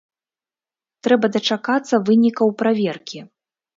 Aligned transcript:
Трэба 1.07 1.25
дачакацца 1.37 1.95
вынікаў 2.11 2.47
праверкі. 2.63 3.19